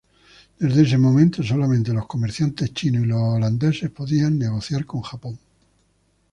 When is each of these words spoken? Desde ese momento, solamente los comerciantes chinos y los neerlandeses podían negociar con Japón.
Desde 0.57 0.81
ese 0.81 0.97
momento, 0.97 1.43
solamente 1.43 1.93
los 1.93 2.07
comerciantes 2.07 2.73
chinos 2.73 3.03
y 3.03 3.05
los 3.05 3.19
neerlandeses 3.21 3.91
podían 3.91 4.39
negociar 4.39 4.83
con 4.87 5.01
Japón. 5.01 5.37